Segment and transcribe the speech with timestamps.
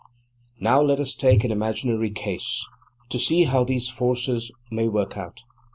[0.59, 2.65] Now let us take an imaginary case,
[3.09, 5.41] to see how these forces may work out.